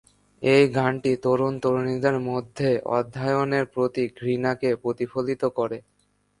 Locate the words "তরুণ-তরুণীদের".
1.23-2.15